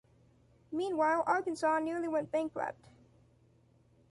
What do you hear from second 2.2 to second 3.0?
bankrupt.